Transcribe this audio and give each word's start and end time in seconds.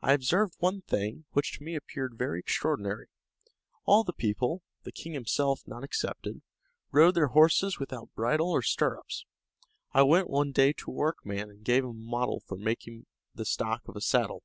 I 0.00 0.14
observed 0.14 0.54
one 0.58 0.80
thing, 0.80 1.26
which 1.32 1.52
to 1.58 1.62
me 1.62 1.74
appeared 1.74 2.16
very 2.16 2.38
extraordinary. 2.40 3.08
All 3.84 4.02
the 4.02 4.14
people, 4.14 4.62
the 4.84 4.90
king 4.90 5.12
himself 5.12 5.60
not 5.66 5.84
excepted, 5.84 6.40
rode 6.92 7.14
their 7.14 7.26
horses 7.26 7.78
without 7.78 8.08
bridle 8.14 8.50
or 8.50 8.62
stirrups. 8.62 9.26
I 9.92 10.00
went 10.02 10.30
one 10.30 10.52
day 10.52 10.72
to 10.72 10.90
a 10.90 10.94
workman, 10.94 11.50
and 11.50 11.62
gave 11.62 11.84
him 11.84 11.90
a 11.90 11.92
model 11.92 12.40
for 12.46 12.56
making 12.56 13.04
the 13.34 13.44
stock 13.44 13.82
of 13.86 13.96
a 13.96 14.00
saddle. 14.00 14.44